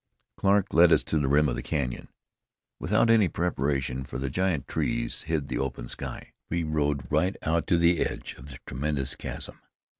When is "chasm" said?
9.15-9.59